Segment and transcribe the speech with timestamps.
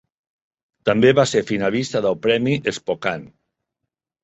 [0.89, 3.31] També va ser finalista del premi Spokane.